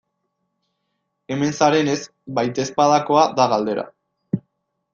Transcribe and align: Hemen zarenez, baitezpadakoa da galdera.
Hemen 1.35 1.53
zarenez, 1.59 1.99
baitezpadakoa 2.39 3.29
da 3.41 3.47
galdera. 3.55 3.87